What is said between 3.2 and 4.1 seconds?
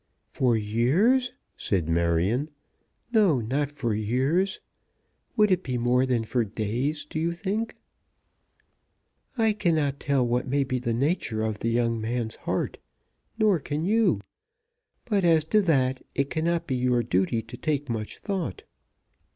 not for